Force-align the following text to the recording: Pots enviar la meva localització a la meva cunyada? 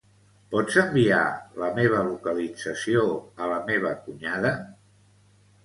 Pots 0.53 0.77
enviar 0.83 1.19
la 1.65 1.69
meva 1.75 1.99
localització 2.09 3.05
a 3.45 3.53
la 3.55 3.61
meva 3.71 3.95
cunyada? 4.09 4.57